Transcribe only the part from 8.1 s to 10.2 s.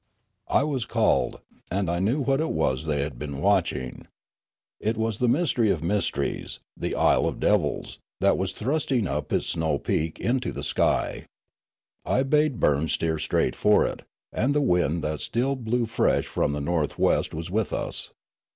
that was thrusting up its snow peak